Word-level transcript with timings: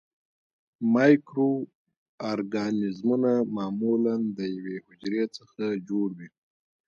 مایکرو 0.93 1.51
ارګانیزمونه 2.31 3.31
معمولاً 3.55 4.15
د 4.37 4.39
یوې 4.55 4.77
حجرې 4.85 5.23
څخه 5.37 5.63
جوړ 5.89 6.07
وي. 6.17 6.29